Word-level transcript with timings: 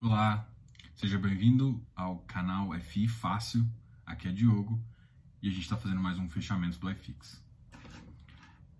Olá, 0.00 0.48
seja 0.94 1.18
bem-vindo 1.18 1.84
ao 1.92 2.20
canal 2.20 2.72
FI 2.78 3.08
Fácil. 3.08 3.68
Aqui 4.06 4.28
é 4.28 4.32
Diogo 4.32 4.80
e 5.42 5.48
a 5.48 5.50
gente 5.50 5.62
está 5.62 5.76
fazendo 5.76 6.00
mais 6.00 6.16
um 6.20 6.28
fechamento 6.28 6.78
do 6.78 6.88
iFix. 6.88 7.42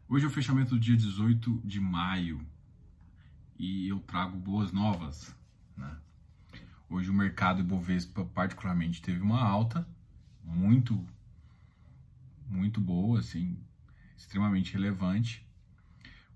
Hoje 0.08 0.24
é 0.24 0.28
o 0.28 0.30
fechamento 0.30 0.76
do 0.76 0.78
dia 0.78 0.96
18 0.96 1.60
de 1.64 1.80
maio 1.80 2.46
e 3.58 3.88
eu 3.88 3.98
trago 3.98 4.38
boas 4.38 4.70
novas. 4.70 5.34
Né? 5.76 5.98
Hoje 6.88 7.10
o 7.10 7.14
mercado 7.14 7.62
Ibovespa 7.62 8.24
particularmente 8.26 9.02
teve 9.02 9.20
uma 9.20 9.42
alta 9.42 9.88
muito, 10.44 11.04
muito 12.46 12.80
boa, 12.80 13.18
assim, 13.18 13.58
extremamente 14.16 14.72
relevante, 14.72 15.44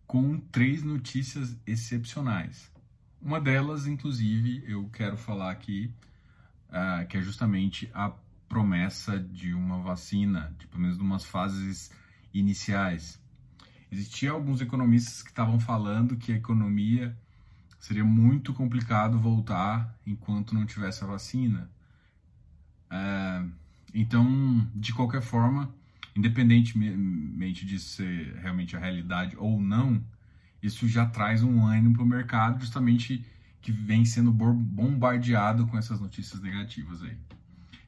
com 0.09 0.41
três 0.41 0.83
notícias 0.83 1.57
excepcionais. 1.64 2.71
Uma 3.23 3.41
delas, 3.41 3.86
inclusive, 3.86 4.64
eu 4.66 4.91
quero 4.93 5.16
falar 5.16 5.52
aqui, 5.52 5.95
uh, 6.71 7.07
que 7.07 7.17
é 7.17 7.22
justamente 7.22 7.89
a 7.94 8.13
promessa 8.49 9.17
de 9.17 9.54
uma 9.54 9.79
vacina, 9.79 10.53
de 10.58 10.67
pelo 10.67 10.82
menos 10.82 10.96
de 10.96 11.03
umas 11.04 11.25
fases 11.25 11.93
iniciais. 12.35 13.22
Existiam 13.93 14.35
alguns 14.35 14.61
economistas 14.61 15.22
que 15.22 15.30
estavam 15.30 15.61
falando 15.61 16.16
que 16.16 16.32
a 16.32 16.36
economia 16.36 17.16
seria 17.79 18.04
muito 18.04 18.53
complicado 18.53 19.21
voltar 19.21 19.96
enquanto 20.04 20.52
não 20.52 20.66
tivesse 20.66 21.04
a 21.04 21.07
vacina. 21.07 21.71
Uh, 22.91 23.49
então, 23.94 24.68
de 24.75 24.93
qualquer 24.93 25.22
forma, 25.22 25.72
independentemente 26.16 27.64
de 27.64 27.79
ser 27.79 28.35
realmente 28.39 28.77
a 28.77 28.80
realidade 28.80 29.36
ou 29.36 29.61
não, 29.61 30.02
isso 30.62 30.86
já 30.86 31.04
traz 31.04 31.43
um 31.43 31.66
ânimo 31.66 31.94
para 31.94 32.02
o 32.02 32.06
mercado, 32.06 32.61
justamente 32.61 33.27
que 33.61 33.72
vem 33.72 34.05
sendo 34.05 34.33
bombardeado 34.33 35.66
com 35.66 35.77
essas 35.77 36.00
notícias 36.00 36.41
negativas 36.41 37.02
aí. 37.02 37.16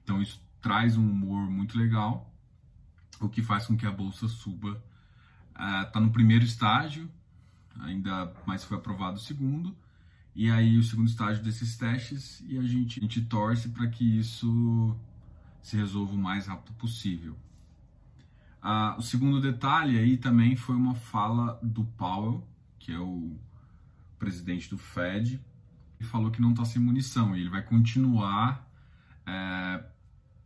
Então 0.02 0.20
isso 0.20 0.42
traz 0.60 0.96
um 0.96 1.08
humor 1.08 1.50
muito 1.50 1.78
legal, 1.78 2.32
o 3.20 3.28
que 3.28 3.42
faz 3.42 3.66
com 3.66 3.76
que 3.76 3.86
a 3.86 3.92
bolsa 3.92 4.28
suba. 4.28 4.82
Está 5.52 6.00
uh, 6.00 6.02
no 6.02 6.10
primeiro 6.10 6.44
estágio, 6.44 7.08
ainda 7.78 8.32
mais 8.46 8.64
foi 8.64 8.76
aprovado 8.76 9.16
o 9.16 9.20
segundo, 9.20 9.76
e 10.34 10.50
aí 10.50 10.76
o 10.76 10.82
segundo 10.82 11.08
estágio 11.08 11.44
desses 11.44 11.76
testes, 11.76 12.42
e 12.48 12.58
a 12.58 12.62
gente, 12.62 12.98
a 12.98 13.02
gente 13.02 13.22
torce 13.22 13.68
para 13.68 13.86
que 13.86 14.18
isso 14.18 14.96
se 15.62 15.76
resolva 15.76 16.12
o 16.12 16.18
mais 16.18 16.46
rápido 16.46 16.74
possível. 16.74 17.36
Uh, 18.62 18.98
o 18.98 19.02
segundo 19.02 19.40
detalhe 19.40 19.98
aí 19.98 20.16
também 20.16 20.56
foi 20.56 20.74
uma 20.74 20.94
fala 20.94 21.58
do 21.62 21.84
Powell, 21.84 22.46
que 22.84 22.92
é 22.92 22.98
o 22.98 23.34
presidente 24.18 24.68
do 24.68 24.76
Fed, 24.76 25.40
e 25.98 26.04
falou 26.04 26.30
que 26.30 26.40
não 26.40 26.50
está 26.50 26.66
sem 26.66 26.82
munição. 26.82 27.34
E 27.34 27.40
ele 27.40 27.48
vai 27.48 27.62
continuar 27.62 28.70
é, 29.26 29.84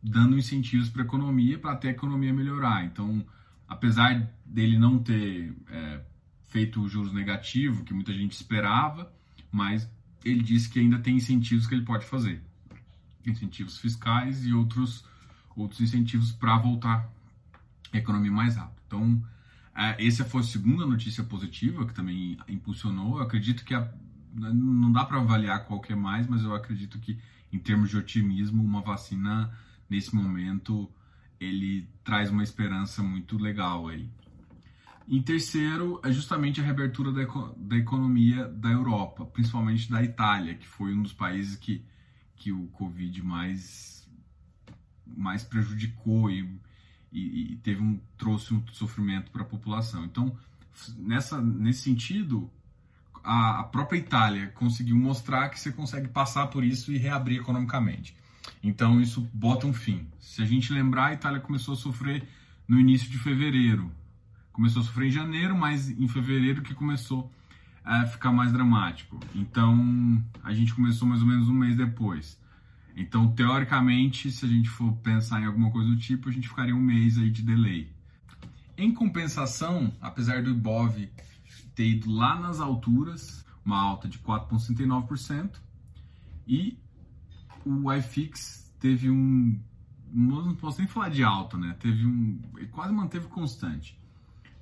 dando 0.01 0.39
incentivos 0.39 0.89
para 0.89 1.03
a 1.03 1.05
economia, 1.05 1.59
para 1.59 1.73
até 1.73 1.89
a 1.89 1.91
economia 1.91 2.33
melhorar. 2.33 2.85
Então, 2.85 3.27
apesar 3.67 4.33
dele 4.47 4.79
não 4.79 5.01
ter 5.01 5.53
é, 5.69 6.01
feito 6.47 6.87
juros 6.89 7.13
negativo, 7.13 7.83
que 7.83 7.93
muita 7.93 8.13
gente 8.13 8.33
esperava, 8.33 9.13
mas 9.51 9.91
ele 10.25 10.41
disse 10.41 10.71
que 10.71 10.79
ainda 10.79 11.01
tem 11.01 11.17
incentivos 11.17 11.67
que 11.67 11.75
ele 11.75 11.85
pode 11.85 12.07
fazer. 12.07 12.41
Incentivos 13.27 13.79
fiscais 13.79 14.47
e 14.47 14.55
outros, 14.55 15.05
outros 15.57 15.81
incentivos 15.81 16.31
para 16.31 16.57
voltar 16.57 17.11
a 17.93 17.99
economia 17.99 18.31
mais 18.31 18.55
rápido. 18.55 18.81
Então, 18.87 19.25
essa 19.99 20.25
foi 20.25 20.41
a 20.41 20.45
segunda 20.45 20.85
notícia 20.85 21.23
positiva 21.23 21.87
que 21.87 21.95
também 21.95 22.37
impulsionou. 22.49 23.19
Eu 23.19 23.23
acredito 23.23 23.65
que 23.65 23.75
a, 23.75 23.89
não 24.35 24.91
dá 24.91 25.05
para 25.05 25.19
avaliar 25.19 25.65
qual 25.67 25.83
é 25.89 25.95
mais, 25.95 26.27
mas 26.27 26.43
eu 26.43 26.55
acredito 26.55 26.99
que 26.99 27.19
em 27.53 27.59
termos 27.59 27.91
de 27.91 27.97
otimismo, 27.97 28.63
uma 28.63 28.83
vacina 28.83 29.51
nesse 29.89 30.15
momento 30.15 30.91
ele 31.41 31.89
traz 32.03 32.31
uma 32.31 32.43
esperança 32.43 33.03
muito 33.03 33.39
legal 33.39 33.89
aí. 33.89 34.11
Em 35.07 35.23
terceiro, 35.23 36.01
é 36.05 36.13
justamente 36.13 36.61
a 36.61 36.65
reabertura 36.65 37.11
da, 37.13 37.23
da 37.57 37.77
economia 37.77 38.47
da 38.47 38.71
Europa, 38.71 39.25
principalmente 39.25 39.91
da 39.91 40.03
Itália, 40.03 40.55
que 40.55 40.67
foi 40.67 40.93
um 40.93 41.03
dos 41.03 41.13
países 41.13 41.57
que, 41.57 41.83
que 42.37 42.53
o 42.53 42.67
Covid 42.69 43.23
mais, 43.23 44.07
mais 45.07 45.43
prejudicou 45.43 46.31
e 46.31 46.61
e, 47.13 47.53
e 47.53 47.57
teve 47.57 47.83
um 47.83 48.01
trouxe 48.17 48.55
um 48.55 48.63
sofrimento 48.69 49.31
para 49.31 49.43
a 49.43 49.45
população. 49.45 50.05
Então, 50.05 50.37
nessa 50.97 51.41
nesse 51.41 51.83
sentido, 51.83 52.51
a, 53.23 53.61
a, 53.61 53.65
própria 53.65 53.99
Itália 53.99 54.49
conseguiu 54.49 54.97
mostrar 54.97 55.49
que 55.49 55.59
você 55.59 55.73
consegue 55.73 56.09
passar 56.09 56.47
por 56.49 56.65
isso 56.65 56.93
e 56.93 56.99
reabrir 56.99 57.41
economicamente. 57.41 58.17
Então, 58.63 59.01
isso 59.01 59.29
bota 59.33 59.67
um 59.67 59.73
fim. 59.73 60.07
Se 60.19 60.43
a 60.43 60.47
gente 60.47 60.73
lembrar, 60.73 61.07
a 61.07 61.13
Itália 61.15 61.41
começou 61.41 61.75
a 61.75 61.77
sofrer 61.77 62.27
no 62.67 62.79
início 62.79 63.11
de 63.11 63.19
fevereiro. 63.19 63.91
Começou 64.53 64.83
a 64.83 64.85
sofrer 64.85 65.09
em 65.09 65.13
janeiro, 65.13 65.57
mas 65.57 65.89
em 65.89 66.09
fevereiro 66.09 66.63
que 66.63 66.75
começou 66.75 67.31
a 67.85 68.05
ficar 68.07 68.33
mais 68.33 68.53
dramático. 68.53 69.19
Então, 69.35 70.23
a 70.43 70.53
gente 70.53 70.75
começou 70.75 71.07
mais 71.07 71.23
ou 71.23 71.27
menos 71.27 71.49
um 71.49 71.55
mês 71.55 71.77
depois. 71.77 72.39
Então, 72.99 73.31
teoricamente, 73.31 74.29
se 74.33 74.45
a 74.45 74.49
gente 74.49 74.69
for 74.69 74.93
pensar 74.97 75.41
em 75.41 75.45
alguma 75.45 75.71
coisa 75.71 75.89
do 75.89 75.97
tipo, 75.97 76.29
a 76.29 76.33
gente 76.33 76.49
ficaria 76.49 76.75
um 76.75 76.81
mês 76.81 77.17
aí 77.17 77.31
de 77.31 77.43
delay. 77.43 77.93
Em 78.77 78.93
compensação, 78.93 79.93
apesar 80.01 80.43
do 80.43 80.51
Ibov 80.51 81.09
ter 81.77 81.87
ido 81.91 82.11
lá 82.11 82.41
nas 82.41 82.59
alturas, 82.59 83.47
uma 83.65 83.79
alta 83.79 84.09
de 84.09 84.19
4,69%, 84.19 85.61
e 86.45 86.77
o 87.65 87.93
iFix 87.93 88.75
teve 88.81 89.09
um. 89.09 89.63
Não 90.13 90.57
posso 90.57 90.79
nem 90.79 90.89
falar 90.89 91.11
de 91.11 91.23
alta, 91.23 91.57
né? 91.57 91.77
Teve 91.79 92.05
um. 92.05 92.41
Ele 92.57 92.67
quase 92.67 92.93
manteve 92.93 93.29
constante. 93.29 93.97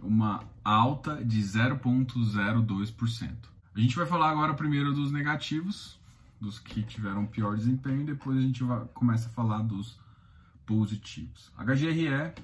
Uma 0.03 0.44
alta 0.62 1.24
de 1.24 1.41
0,02%. 1.41 3.34
A 3.74 3.80
gente 3.80 3.97
vai 3.97 4.04
falar 4.04 4.30
agora 4.30 4.53
primeiro 4.53 4.92
dos 4.92 5.10
negativos, 5.10 5.98
dos 6.41 6.58
que 6.58 6.82
tiveram 6.82 7.26
pior 7.26 7.56
desempenho, 7.56 8.02
e 8.02 8.04
depois 8.04 8.38
a 8.38 8.41
gente 8.41 8.62
vai, 8.62 8.84
começa 8.94 9.28
a 9.28 9.32
falar 9.32 9.62
dos 9.62 9.98
positivos. 10.64 11.52
HGRE, 11.56 12.34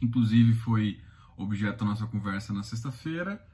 inclusive 0.00 0.54
foi 0.54 1.00
objeto 1.36 1.84
da 1.84 1.90
nossa 1.90 2.06
conversa 2.06 2.52
na 2.52 2.62
sexta-feira, 2.62 3.44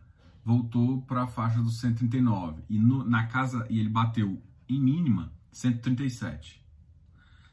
voltou 0.45 1.03
para 1.03 1.25
a 1.25 1.27
faixa 1.27 1.61
dos 1.61 1.79
139 1.81 2.63
e 2.69 2.79
no, 2.79 3.05
na 3.05 3.27
casa 3.27 3.67
e 3.69 3.79
ele 3.79 3.89
bateu 3.89 4.43
em 4.69 4.81
mínima 4.81 5.33
137. 5.53 6.65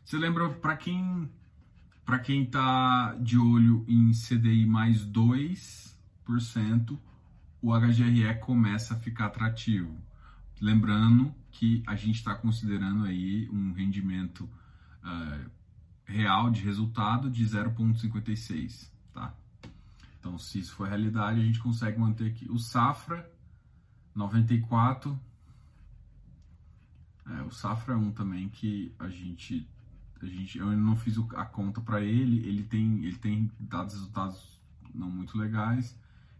Você 0.03 0.17
lembra 0.17 0.49
para 0.49 0.77
quem 0.77 1.29
para 2.05 2.19
quem 2.19 2.45
tá 2.45 3.15
de 3.15 3.37
olho 3.37 3.83
em 3.87 4.11
CDI 4.11 4.67
mais 4.67 5.03
2%, 5.07 6.99
o 7.59 7.73
HGRE 7.73 8.39
começa 8.41 8.93
a 8.93 8.97
ficar 8.97 9.25
atrativo. 9.25 9.97
Lembrando 10.59 11.33
que 11.51 11.83
a 11.85 11.95
gente 11.95 12.15
está 12.15 12.35
considerando 12.35 13.05
aí 13.05 13.49
um 13.49 13.73
rendimento 13.73 14.49
uh, 15.03 15.49
real 16.05 16.49
de 16.49 16.61
resultado 16.61 17.29
de 17.29 17.43
0,56, 17.45 18.89
tá? 19.13 19.33
Então, 20.19 20.37
se 20.37 20.59
isso 20.59 20.73
for 20.73 20.87
realidade, 20.87 21.39
a 21.39 21.43
gente 21.43 21.59
consegue 21.59 21.99
manter 21.99 22.31
aqui. 22.31 22.49
O 22.49 22.57
Safra, 22.57 23.29
94. 24.13 25.19
É, 27.27 27.41
o 27.43 27.51
Safra 27.51 27.93
é 27.93 27.97
um 27.97 28.11
também 28.11 28.49
que 28.49 28.93
a 28.97 29.09
gente, 29.09 29.67
a 30.21 30.25
gente 30.25 30.57
eu 30.57 30.71
não 30.71 30.95
fiz 30.95 31.17
a 31.35 31.45
conta 31.45 31.81
para 31.81 32.01
ele. 32.01 32.47
Ele 32.47 32.63
tem, 32.63 33.03
ele 33.03 33.17
tem 33.17 33.51
dado 33.59 33.91
resultados 33.91 34.59
não 34.93 35.09
muito 35.09 35.37
legais, 35.37 35.99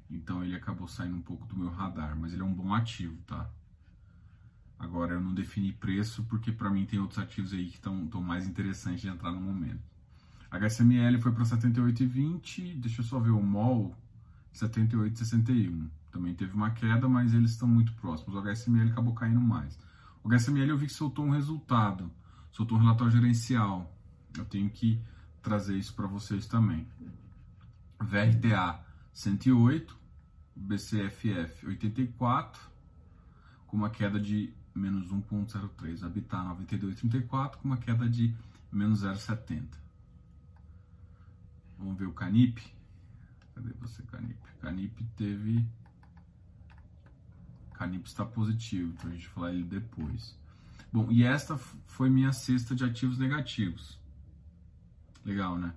então 0.09 0.43
ele 0.43 0.55
acabou 0.55 0.87
saindo 0.87 1.17
um 1.17 1.21
pouco 1.21 1.45
do 1.45 1.57
meu 1.57 1.69
radar, 1.69 2.17
mas 2.17 2.33
ele 2.33 2.41
é 2.41 2.45
um 2.45 2.53
bom 2.53 2.73
ativo, 2.73 3.17
tá? 3.23 3.49
Agora 4.85 5.15
eu 5.15 5.19
não 5.19 5.33
defini 5.33 5.73
preço 5.73 6.23
porque 6.25 6.51
para 6.51 6.69
mim 6.69 6.85
tem 6.85 6.99
outros 6.99 7.17
ativos 7.17 7.53
aí 7.53 7.65
que 7.65 7.77
estão 7.77 8.21
mais 8.21 8.47
interessantes 8.47 9.01
de 9.01 9.07
entrar 9.07 9.31
no 9.31 9.41
momento. 9.41 9.81
HSML 10.51 11.19
foi 11.19 11.31
para 11.31 11.43
78,20, 11.43 12.79
deixa 12.79 13.01
eu 13.01 13.05
só 13.05 13.19
ver 13.19 13.31
o 13.31 13.41
MOL 13.41 13.97
78,61. 14.53 15.89
Também 16.11 16.35
teve 16.35 16.53
uma 16.53 16.69
queda, 16.69 17.09
mas 17.09 17.33
eles 17.33 17.51
estão 17.51 17.67
muito 17.67 17.93
próximos. 17.93 18.35
O 18.35 18.39
HSML 18.39 18.91
acabou 18.91 19.15
caindo 19.15 19.41
mais. 19.41 19.77
O 20.23 20.29
HSML 20.29 20.69
eu 20.69 20.77
vi 20.77 20.85
que 20.85 20.93
soltou 20.93 21.25
um 21.25 21.31
resultado, 21.31 22.11
soltou 22.51 22.77
um 22.77 22.81
relatório 22.81 23.11
gerencial. 23.11 23.91
Eu 24.37 24.45
tenho 24.45 24.69
que 24.69 25.01
trazer 25.41 25.75
isso 25.75 25.95
para 25.95 26.05
vocês 26.05 26.45
também. 26.45 26.87
VRTA 27.99 28.85
108, 29.13 29.97
BCFF 30.55 31.65
84, 31.65 32.61
com 33.65 33.77
uma 33.77 33.89
queda 33.89 34.19
de 34.19 34.53
menos 34.75 35.11
1,03. 35.11 36.03
Habitat 36.03 36.45
92,34 36.45 37.57
com 37.57 37.67
uma 37.67 37.77
queda 37.77 38.07
de 38.09 38.35
menos 38.71 39.03
0,70. 39.03 39.65
Vamos 41.77 41.97
ver 41.97 42.05
o 42.05 42.13
Canip. 42.13 42.61
Cadê 43.53 43.71
você, 43.79 44.03
Canip? 44.03 44.37
Canip 44.59 45.03
teve. 45.15 45.65
Canip 47.73 48.05
está 48.05 48.25
positivo, 48.25 48.93
então 48.93 49.09
a 49.09 49.13
gente 49.13 49.25
vai 49.27 49.33
falar 49.33 49.53
ele 49.53 49.63
depois. 49.63 50.37
Bom, 50.91 51.11
e 51.11 51.23
esta 51.23 51.57
foi 51.57 52.09
minha 52.09 52.31
cesta 52.31 52.73
de 52.73 52.85
ativos 52.85 53.17
negativos. 53.17 53.99
Legal, 55.25 55.57
né? 55.57 55.73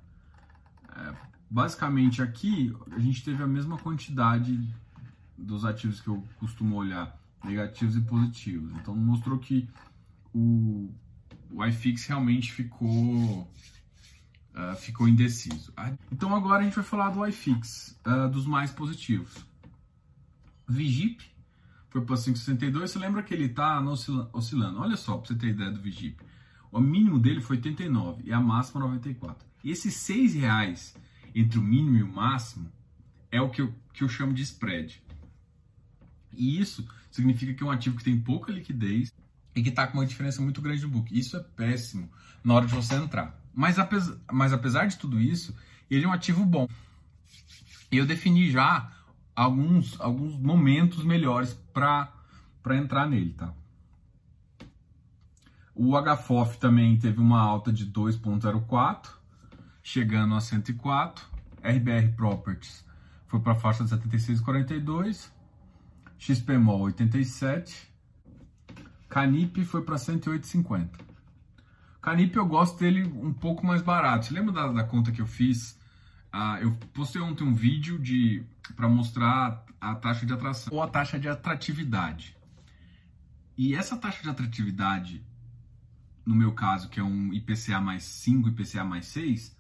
É, 0.95 1.15
basicamente 1.51 2.23
aqui 2.23 2.75
a 2.93 2.99
gente 2.99 3.25
teve 3.25 3.43
a 3.43 3.47
mesma 3.47 3.79
quantidade 3.79 4.73
dos 5.37 5.65
ativos 5.65 6.01
que 6.01 6.09
eu 6.09 6.23
costumo 6.39 6.77
olhar, 6.77 7.19
negativos 7.45 7.97
e 7.97 8.01
positivos. 8.01 8.73
Então 8.77 8.95
mostrou 8.95 9.39
que 9.39 9.69
o, 10.35 10.91
o 11.51 11.65
iFix 11.67 12.07
realmente 12.07 12.53
ficou 12.53 13.49
uh, 14.55 14.77
ficou 14.77 15.09
indeciso. 15.09 15.73
Então 16.11 16.35
agora 16.35 16.61
a 16.61 16.65
gente 16.65 16.75
vai 16.75 16.85
falar 16.85 17.11
do 17.11 17.25
iFix, 17.27 17.99
uh, 18.07 18.29
dos 18.29 18.47
mais 18.47 18.71
positivos. 18.71 19.47
Vigip 20.69 21.25
foi 21.89 22.05
para 22.05 22.17
5,62. 22.17 22.81
Você 22.81 22.99
lembra 22.99 23.23
que 23.23 23.33
ele 23.33 23.47
está 23.47 23.81
oscilando? 24.33 24.81
Olha 24.81 24.97
só, 24.97 25.17
para 25.17 25.29
você 25.29 25.35
ter 25.35 25.49
ideia 25.49 25.71
do 25.71 25.81
Vigip. 25.81 26.17
O 26.71 26.81
mínimo 26.81 27.19
dele 27.19 27.41
foi 27.41 27.57
89 27.57 28.23
e 28.25 28.33
a 28.33 28.41
máxima 28.41 28.81
94. 28.81 29.47
E 29.65 29.71
esses 29.71 29.95
6 29.95 30.35
reais 30.35 30.95
entre 31.35 31.59
o 31.59 31.63
mínimo 31.63 31.97
e 31.97 32.03
o 32.03 32.13
máximo 32.13 32.71
é 33.31 33.41
o 33.41 33.49
que 33.49 33.63
eu, 33.63 33.75
que 33.93 34.05
eu 34.05 34.09
chamo 34.09 34.35
de 34.35 34.43
spread. 34.43 35.03
E 36.39 36.61
isso 36.61 36.87
significa 37.11 37.53
que 37.53 37.63
é 37.63 37.67
um 37.67 37.71
ativo 37.71 37.97
que 37.97 38.05
tem 38.05 38.19
pouca 38.19 38.53
liquidez 38.53 39.13
e 39.55 39.63
que 39.63 39.69
está 39.71 39.87
com 39.87 39.99
uma 39.99 40.07
diferença 40.07 40.41
muito 40.41 40.63
grande 40.63 40.83
no 40.83 40.89
book. 40.89 41.19
Isso 41.19 41.37
é 41.37 41.41
péssimo 41.41 42.09
na 42.45 42.55
hora 42.55 42.67
de 42.67 42.75
você 42.75 42.95
entrar. 42.95 43.39
Mas 43.53 43.79
apesar, 43.79 44.17
mas 44.31 44.53
apesar 44.53 44.87
de 44.87 44.97
tudo 44.97 45.21
isso, 45.21 45.55
ele 45.91 46.05
é 46.05 46.09
um 46.09 46.13
ativo 46.13 46.45
bom. 46.45 46.69
Eu 47.91 48.07
defini 48.07 48.51
já 48.51 48.93
alguns, 49.35 50.01
alguns 50.01 50.39
momentos 50.39 51.03
melhores 51.03 51.55
para 51.73 52.13
entrar 52.71 53.09
nele, 53.09 53.33
tá? 53.33 53.53
O 55.75 55.95
HFOF 56.01 56.59
também 56.59 56.99
teve 56.99 57.21
uma 57.21 57.41
alta 57.41 57.73
de 57.73 57.87
2,04, 57.87 59.11
chegando 59.83 60.35
a 60.35 60.41
104. 60.41 61.27
RBR 61.63 62.15
Properties 62.17 62.85
foi 63.27 63.41
para 63.41 63.53
a 63.53 63.55
faixa 63.55 63.85
de 63.85 63.91
76,42. 63.91 65.31
XPMOL 66.19 66.83
87. 66.83 67.89
Canip 69.09 69.65
foi 69.65 69.83
para 69.83 69.97
108,50. 69.97 70.91
Canip 72.03 72.37
eu 72.37 72.47
gosto 72.47 72.79
dele 72.79 73.05
um 73.05 73.33
pouco 73.33 73.65
mais 73.65 73.81
barato. 73.81 74.27
Você 74.27 74.35
lembra 74.35 74.53
da, 74.53 74.69
da 74.69 74.85
conta 74.85 75.13
que 75.13 75.21
eu 75.21 75.27
fiz? 75.27 75.79
Ah, 76.33 76.59
eu 76.61 76.73
postei 76.93 77.23
ontem 77.23 77.45
um 77.45 77.55
vídeo 77.55 77.99
de 77.99 78.45
para 78.77 78.89
mostrar 78.89 79.65
a 79.81 79.95
taxa 79.95 80.27
de 80.27 80.33
atração 80.33 80.73
ou 80.73 80.83
a 80.83 80.89
taxa 80.89 81.19
de 81.19 81.29
atratividade. 81.29 82.37
E 83.57 83.75
essa 83.75 83.97
taxa 83.97 84.23
de 84.23 84.29
atratividade, 84.29 85.25
no 86.25 86.35
meu 86.35 86.53
caso, 86.53 86.89
que 86.89 87.01
é 87.01 87.03
um 87.03 87.33
IPCA 87.33 87.81
mais 87.81 88.05
5, 88.05 88.51
IPCA 88.51 88.85
mais 88.85 89.07
6, 89.07 89.57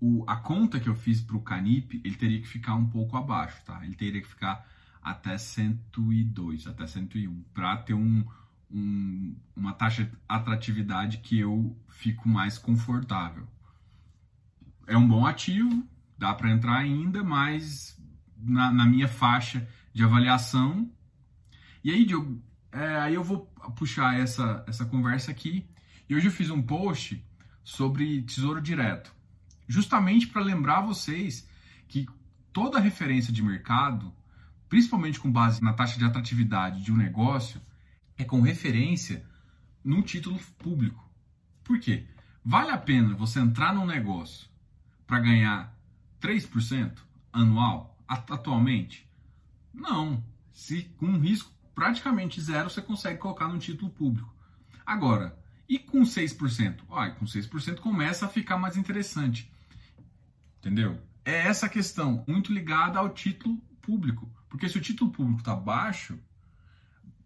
o, 0.00 0.24
a 0.26 0.36
conta 0.36 0.78
que 0.78 0.88
eu 0.88 0.94
fiz 0.94 1.20
para 1.20 1.36
o 1.36 1.42
Canip, 1.42 2.00
ele 2.04 2.16
teria 2.16 2.40
que 2.40 2.48
ficar 2.48 2.74
um 2.74 2.86
pouco 2.86 3.16
abaixo, 3.16 3.62
tá? 3.64 3.84
Ele 3.84 3.94
teria 3.94 4.20
que 4.20 4.28
ficar 4.28 4.66
até 5.10 5.38
102, 5.38 6.66
até 6.66 6.86
101, 6.86 7.42
para 7.54 7.76
ter 7.78 7.94
um, 7.94 8.24
um, 8.70 9.34
uma 9.56 9.72
taxa 9.72 10.04
de 10.04 10.12
atratividade 10.28 11.18
que 11.18 11.38
eu 11.38 11.74
fico 11.88 12.28
mais 12.28 12.58
confortável. 12.58 13.48
É 14.86 14.96
um 14.96 15.08
bom 15.08 15.26
ativo, 15.26 15.86
dá 16.18 16.34
para 16.34 16.50
entrar 16.50 16.76
ainda, 16.76 17.24
mas 17.24 17.98
na, 18.36 18.70
na, 18.70 18.84
minha 18.84 19.08
faixa 19.08 19.66
de 19.94 20.04
avaliação. 20.04 20.90
E 21.82 21.90
aí, 21.90 22.04
Diogo, 22.04 22.42
é, 22.70 22.96
aí 22.96 23.14
eu 23.14 23.24
vou 23.24 23.46
puxar 23.76 24.18
essa, 24.18 24.62
essa 24.66 24.84
conversa 24.84 25.30
aqui. 25.30 25.66
E 26.08 26.14
hoje 26.14 26.26
eu 26.26 26.32
fiz 26.32 26.50
um 26.50 26.60
post 26.60 27.24
sobre 27.64 28.22
tesouro 28.22 28.60
direto, 28.60 29.14
justamente 29.66 30.26
para 30.26 30.42
lembrar 30.42 30.80
vocês 30.80 31.48
que 31.86 32.06
toda 32.52 32.78
referência 32.78 33.32
de 33.32 33.42
mercado 33.42 34.12
principalmente 34.68 35.18
com 35.18 35.30
base 35.30 35.62
na 35.62 35.72
taxa 35.72 35.98
de 35.98 36.04
atratividade 36.04 36.82
de 36.82 36.92
um 36.92 36.96
negócio, 36.96 37.60
é 38.16 38.24
com 38.24 38.40
referência 38.40 39.24
num 39.82 40.02
título 40.02 40.38
público. 40.58 41.08
Por 41.64 41.78
quê? 41.80 42.06
Vale 42.44 42.70
a 42.70 42.78
pena 42.78 43.14
você 43.14 43.40
entrar 43.40 43.74
num 43.74 43.86
negócio 43.86 44.48
para 45.06 45.20
ganhar 45.20 45.76
3% 46.20 46.98
anual 47.32 47.96
atualmente? 48.06 49.08
Não. 49.72 50.22
Se 50.52 50.82
com 50.96 51.06
um 51.06 51.18
risco 51.18 51.52
praticamente 51.74 52.40
zero 52.40 52.68
você 52.68 52.82
consegue 52.82 53.18
colocar 53.18 53.48
num 53.48 53.58
título 53.58 53.90
público. 53.90 54.34
Agora, 54.84 55.38
e 55.68 55.78
com 55.78 56.00
6%? 56.00 56.80
Olha, 56.88 57.12
com 57.12 57.26
6% 57.26 57.80
começa 57.80 58.26
a 58.26 58.28
ficar 58.28 58.58
mais 58.58 58.76
interessante. 58.76 59.52
Entendeu? 60.58 61.00
É 61.24 61.46
essa 61.46 61.68
questão, 61.68 62.24
muito 62.26 62.52
ligada 62.52 62.98
ao 62.98 63.10
título 63.10 63.58
público. 63.82 64.28
Porque 64.48 64.68
se 64.68 64.78
o 64.78 64.80
título 64.80 65.10
público 65.10 65.40
está 65.40 65.54
baixo, 65.54 66.18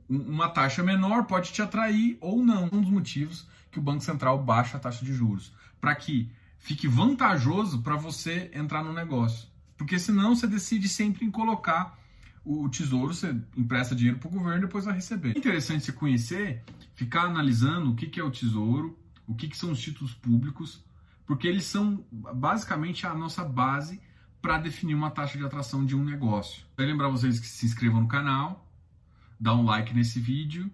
uma 0.09 0.49
taxa 0.49 0.83
menor 0.83 1.25
pode 1.25 1.53
te 1.53 1.63
atrair 1.63 2.19
ou 2.21 2.45
não. 2.45 2.69
Um 2.73 2.81
dos 2.81 2.91
motivos 2.91 3.47
que 3.71 3.79
o 3.79 3.83
Banco 3.83 4.03
Central 4.03 4.43
baixa 4.43 4.77
a 4.77 4.81
taxa 4.81 5.05
de 5.05 5.13
juros. 5.13 5.53
Para 5.81 5.95
que 5.95 6.31
fique 6.59 6.87
vantajoso 6.87 7.83
para 7.83 7.97
você 7.97 8.51
entrar 8.55 8.85
no 8.85 8.93
negócio. 8.93 9.49
Porque 9.77 9.99
senão 9.99 10.35
você 10.37 10.47
decide 10.47 10.89
sempre 10.89 11.25
em 11.25 11.31
colocar 11.31 11.99
o 12.45 12.69
tesouro, 12.69 13.15
você 13.15 13.35
empresta 13.57 13.95
dinheiro 13.95 14.19
para 14.19 14.29
o 14.29 14.33
governo 14.33 14.59
e 14.59 14.67
depois 14.67 14.85
vai 14.85 14.95
receber. 14.95 15.35
É 15.35 15.39
interessante 15.39 15.85
você 15.85 15.93
conhecer, 15.93 16.63
ficar 16.95 17.23
analisando 17.23 17.91
o 17.91 17.95
que, 17.95 18.07
que 18.07 18.21
é 18.21 18.25
o 18.25 18.31
tesouro, 18.31 18.99
o 19.27 19.35
que, 19.35 19.49
que 19.49 19.57
são 19.57 19.71
os 19.71 19.81
títulos 19.81 20.13
públicos, 20.13 20.85
porque 21.25 21.47
eles 21.47 21.65
são 21.65 22.05
basicamente 22.11 23.07
a 23.07 23.15
nossa 23.15 23.45
base 23.45 24.01
para 24.43 24.59
definir 24.59 24.95
uma 24.95 25.11
taxa 25.11 25.39
de 25.39 25.45
atração 25.45 25.87
de 25.87 25.95
um 25.95 26.05
negócio. 26.05 26.65
Quero 26.77 26.91
lembrar 26.91 27.09
vocês 27.09 27.39
que 27.39 27.47
se 27.47 27.65
inscrevam 27.65 28.01
no 28.01 28.09
canal, 28.09 28.69
dá 29.39 29.55
um 29.55 29.65
like 29.65 29.95
nesse 29.95 30.19
vídeo, 30.19 30.69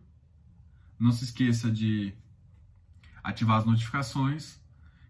não 0.99 1.12
se 1.12 1.25
esqueça 1.25 1.70
de 1.70 2.15
ativar 3.23 3.59
as 3.59 3.67
notificações. 3.67 4.59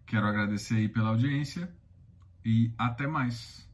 Quero 0.04 0.26
agradecer 0.26 0.74
aí 0.74 0.88
pela 0.88 1.10
audiência 1.10 1.72
e 2.44 2.72
até 2.76 3.06
mais. 3.06 3.67